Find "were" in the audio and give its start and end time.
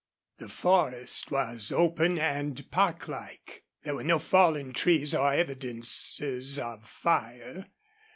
3.93-4.03